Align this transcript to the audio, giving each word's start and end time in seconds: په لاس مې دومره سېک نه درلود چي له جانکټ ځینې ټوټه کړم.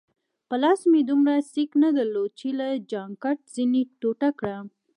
په 0.49 0.55
لاس 0.63 0.79
مې 0.91 1.01
دومره 1.09 1.35
سېک 1.51 1.71
نه 1.83 1.89
درلود 1.97 2.31
چي 2.39 2.49
له 2.59 2.67
جانکټ 2.91 3.39
ځینې 3.55 3.81
ټوټه 3.99 4.29
کړم. 4.39 4.65